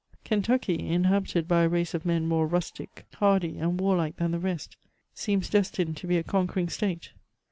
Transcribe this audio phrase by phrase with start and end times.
[0.25, 4.75] Kentucky, inhabited by a race of men more rustic, hardy, and warlike than the rest,
[5.13, 7.11] seems destined to be a conquering State.